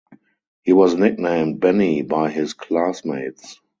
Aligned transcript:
He 0.63 0.73
was 0.73 0.95
nicknamed 0.95 1.59
"Benny" 1.59 2.01
by 2.01 2.31
his 2.31 2.55
classmates. 2.55 3.61